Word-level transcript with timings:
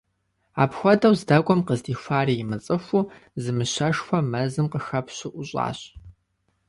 Апхуэдэу 0.63 1.15
здэкӏуэм 1.19 1.61
къыздихуари 1.67 2.39
имыцӏыхуу, 2.43 3.09
зы 3.41 3.51
мыщэшхуэ 3.57 4.19
мэзым 4.31 4.67
къыхэпщу 4.71 5.33
ӏущӏащ. 5.33 5.79